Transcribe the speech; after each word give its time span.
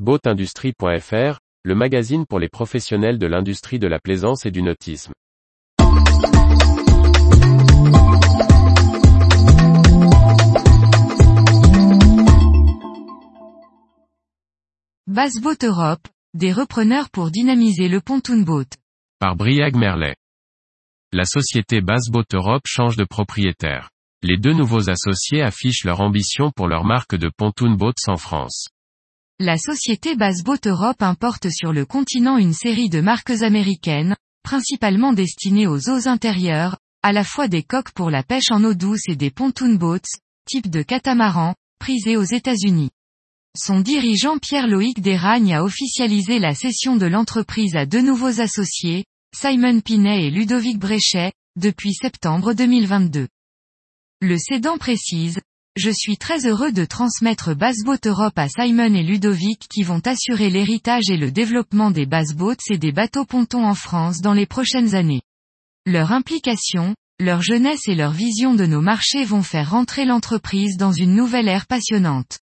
Boatindustrie.fr, 0.00 1.38
le 1.62 1.74
magazine 1.76 2.26
pour 2.26 2.40
les 2.40 2.48
professionnels 2.48 3.16
de 3.16 3.28
l'industrie 3.28 3.78
de 3.78 3.86
la 3.86 4.00
plaisance 4.00 4.44
et 4.44 4.50
du 4.50 4.60
nautisme. 4.60 5.12
Bassboat 15.06 15.62
Europe, 15.62 16.08
des 16.34 16.52
repreneurs 16.52 17.08
pour 17.10 17.30
dynamiser 17.30 17.86
le 17.86 18.00
pontoon 18.00 18.40
boat. 18.40 18.64
Par 19.20 19.36
Briag 19.36 19.76
Merlet. 19.76 20.16
La 21.12 21.24
société 21.24 21.80
Bassboat 21.80 22.24
Europe 22.32 22.64
change 22.66 22.96
de 22.96 23.04
propriétaire. 23.04 23.90
Les 24.24 24.38
deux 24.38 24.54
nouveaux 24.54 24.90
associés 24.90 25.42
affichent 25.42 25.84
leur 25.84 26.00
ambition 26.00 26.50
pour 26.50 26.66
leur 26.66 26.84
marque 26.84 27.14
de 27.14 27.30
pontoon 27.36 27.74
boats 27.76 27.92
en 28.08 28.16
France. 28.16 28.66
La 29.40 29.58
société 29.58 30.14
Bassboat 30.14 30.60
Europe 30.64 31.02
importe 31.02 31.50
sur 31.50 31.72
le 31.72 31.84
continent 31.84 32.38
une 32.38 32.52
série 32.52 32.88
de 32.88 33.00
marques 33.00 33.42
américaines, 33.42 34.14
principalement 34.44 35.12
destinées 35.12 35.66
aux 35.66 35.90
eaux 35.90 36.06
intérieures, 36.06 36.78
à 37.02 37.12
la 37.12 37.24
fois 37.24 37.48
des 37.48 37.64
coques 37.64 37.90
pour 37.90 38.10
la 38.10 38.22
pêche 38.22 38.52
en 38.52 38.62
eau 38.62 38.74
douce 38.74 39.08
et 39.08 39.16
des 39.16 39.32
pontoon 39.32 39.74
boats, 39.74 39.98
type 40.46 40.70
de 40.70 40.82
catamaran, 40.82 41.56
prisés 41.80 42.16
aux 42.16 42.22
États-Unis. 42.22 42.90
Son 43.58 43.80
dirigeant 43.80 44.38
Pierre-Loïc 44.38 45.00
Desragnes 45.00 45.52
a 45.52 45.64
officialisé 45.64 46.38
la 46.38 46.54
cession 46.54 46.94
de 46.94 47.06
l'entreprise 47.06 47.74
à 47.74 47.86
deux 47.86 48.02
nouveaux 48.02 48.40
associés, 48.40 49.04
Simon 49.34 49.80
Pinet 49.80 50.26
et 50.26 50.30
Ludovic 50.30 50.78
Bréchet, 50.78 51.32
depuis 51.56 51.92
septembre 51.92 52.52
2022. 52.52 53.26
Le 54.20 54.38
cédant 54.38 54.78
précise, 54.78 55.40
je 55.76 55.90
suis 55.90 56.16
très 56.16 56.46
heureux 56.46 56.70
de 56.70 56.84
transmettre 56.84 57.54
Bassboat 57.54 57.98
Europe 58.06 58.38
à 58.38 58.48
Simon 58.48 58.94
et 58.94 59.02
Ludovic 59.02 59.66
qui 59.68 59.82
vont 59.82 60.00
assurer 60.04 60.48
l'héritage 60.48 61.10
et 61.10 61.16
le 61.16 61.32
développement 61.32 61.90
des 61.90 62.06
bassboats 62.06 62.54
et 62.70 62.78
des 62.78 62.92
bateaux 62.92 63.24
pontons 63.24 63.66
en 63.66 63.74
France 63.74 64.20
dans 64.20 64.34
les 64.34 64.46
prochaines 64.46 64.94
années. 64.94 65.22
Leur 65.84 66.12
implication, 66.12 66.94
leur 67.18 67.42
jeunesse 67.42 67.88
et 67.88 67.96
leur 67.96 68.12
vision 68.12 68.54
de 68.54 68.66
nos 68.66 68.80
marchés 68.80 69.24
vont 69.24 69.42
faire 69.42 69.70
rentrer 69.70 70.04
l'entreprise 70.04 70.76
dans 70.76 70.92
une 70.92 71.14
nouvelle 71.16 71.48
ère 71.48 71.66
passionnante. 71.66 72.38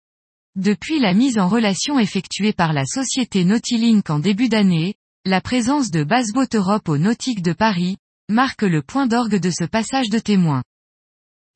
Depuis 0.55 1.01
la 1.01 1.13
mise 1.13 1.39
en 1.39 1.49
relation 1.49 1.99
effectuée 1.99 2.53
par 2.53 2.73
la 2.73 2.85
société 2.85 3.45
Nautilink 3.45 4.09
en 4.09 4.21
début 4.21 4.49
d'année, 4.49 4.95
la 5.25 5.41
présence 5.41 5.91
de 5.91 6.05
Bassboat 6.05 6.55
Europe 6.55 6.89
au 6.89 6.97
Nautique 6.97 7.43
de 7.43 7.53
Paris, 7.53 7.97
marque 8.31 8.63
le 8.63 8.83
point 8.83 9.09
d'orgue 9.09 9.41
de 9.41 9.51
ce 9.51 9.65
passage 9.65 10.09
de 10.11 10.21
témoin. 10.21 10.63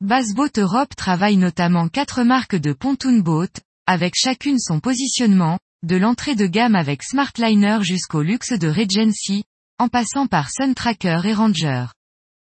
Bassboat 0.03 0.53
Europe 0.57 0.97
travaille 0.97 1.37
notamment 1.37 1.89
quatre 1.89 2.23
marques 2.23 2.57
de 2.57 2.73
pontoon 2.73 3.19
boat, 3.19 3.53
avec 3.87 4.15
chacune 4.17 4.59
son 4.59 4.81
positionnement, 4.81 5.59
de 5.83 5.97
l'entrée 5.97 6.35
de 6.35 6.47
gamme 6.47 6.75
avec 6.75 7.03
Smartliner 7.03 7.81
jusqu'au 7.83 8.23
luxe 8.23 8.55
de 8.55 8.69
Regency, 8.69 9.45
en 9.79 9.89
passant 9.89 10.27
par 10.27 10.51
Sun 10.51 10.75
Tracker 10.75 11.21
et 11.25 11.35
Ranger. 11.35 11.85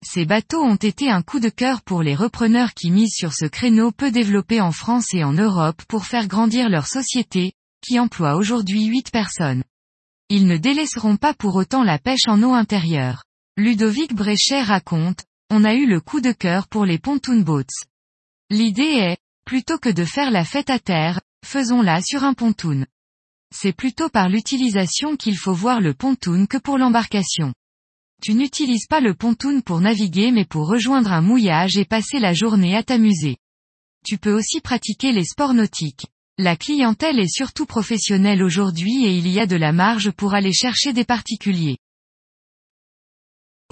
Ces 0.02 0.24
bateaux 0.24 0.62
ont 0.62 0.76
été 0.76 1.10
un 1.10 1.20
coup 1.20 1.38
de 1.38 1.50
cœur 1.50 1.82
pour 1.82 2.02
les 2.02 2.14
repreneurs 2.14 2.72
qui 2.72 2.90
misent 2.90 3.14
sur 3.14 3.34
ce 3.34 3.44
créneau 3.44 3.92
peu 3.92 4.10
développé 4.10 4.62
en 4.62 4.72
France 4.72 5.12
et 5.12 5.22
en 5.22 5.34
Europe 5.34 5.82
pour 5.86 6.06
faire 6.06 6.28
grandir 6.28 6.70
leur 6.70 6.86
société, 6.86 7.52
qui 7.82 8.00
emploie 8.00 8.36
aujourd'hui 8.36 8.86
8 8.86 9.10
personnes. 9.10 9.64
Ils 10.30 10.46
ne 10.46 10.56
délaisseront 10.56 11.18
pas 11.18 11.34
pour 11.34 11.56
autant 11.56 11.82
la 11.82 11.98
pêche 11.98 12.26
en 12.26 12.42
eau 12.42 12.54
intérieure. 12.54 13.24
Ludovic 13.58 14.14
Bréchet 14.14 14.62
raconte, 14.62 15.24
on 15.56 15.62
a 15.62 15.74
eu 15.74 15.86
le 15.86 16.00
coup 16.00 16.20
de 16.20 16.32
cœur 16.32 16.66
pour 16.66 16.84
les 16.84 16.98
pontoon 16.98 17.42
boats. 17.42 17.62
L'idée 18.50 18.82
est, 18.82 19.18
plutôt 19.44 19.78
que 19.78 19.88
de 19.88 20.04
faire 20.04 20.32
la 20.32 20.44
fête 20.44 20.68
à 20.68 20.80
terre, 20.80 21.20
faisons-la 21.46 22.00
sur 22.02 22.24
un 22.24 22.34
pontoon. 22.34 22.86
C'est 23.54 23.72
plutôt 23.72 24.08
par 24.08 24.28
l'utilisation 24.28 25.16
qu'il 25.16 25.36
faut 25.36 25.54
voir 25.54 25.80
le 25.80 25.94
pontoon 25.94 26.46
que 26.46 26.56
pour 26.56 26.76
l'embarcation. 26.76 27.54
Tu 28.20 28.34
n'utilises 28.34 28.88
pas 28.88 28.98
le 28.98 29.14
pontoon 29.14 29.60
pour 29.60 29.80
naviguer 29.80 30.32
mais 30.32 30.44
pour 30.44 30.66
rejoindre 30.66 31.12
un 31.12 31.22
mouillage 31.22 31.76
et 31.76 31.84
passer 31.84 32.18
la 32.18 32.34
journée 32.34 32.74
à 32.74 32.82
t'amuser. 32.82 33.36
Tu 34.04 34.18
peux 34.18 34.32
aussi 34.32 34.60
pratiquer 34.60 35.12
les 35.12 35.24
sports 35.24 35.54
nautiques. 35.54 36.08
La 36.36 36.56
clientèle 36.56 37.20
est 37.20 37.32
surtout 37.32 37.64
professionnelle 37.64 38.42
aujourd'hui 38.42 39.06
et 39.06 39.16
il 39.16 39.28
y 39.28 39.38
a 39.38 39.46
de 39.46 39.54
la 39.54 39.70
marge 39.70 40.10
pour 40.10 40.34
aller 40.34 40.52
chercher 40.52 40.92
des 40.92 41.04
particuliers. 41.04 41.78